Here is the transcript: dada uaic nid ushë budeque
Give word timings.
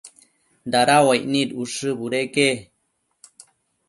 dada 0.71 0.95
uaic 1.05 1.25
nid 1.33 1.49
ushë 1.63 1.89
budeque 1.99 2.47